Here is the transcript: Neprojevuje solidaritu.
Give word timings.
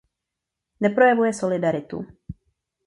Neprojevuje 0.85 1.37
solidaritu. 1.43 2.05